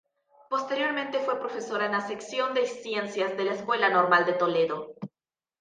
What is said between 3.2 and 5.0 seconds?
de la Escuela Normal de Toledo.